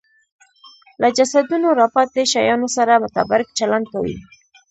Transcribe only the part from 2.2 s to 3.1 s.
شیانو سره